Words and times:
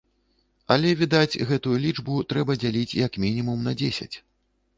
Але, 0.75 0.93
відаць, 1.01 1.39
гэтую 1.49 1.75
лічбу 1.83 2.15
трэба 2.33 2.57
дзяліць 2.65 2.97
як 3.05 3.19
мінімум 3.27 3.59
на 3.71 3.77
дзесяць. 3.85 4.13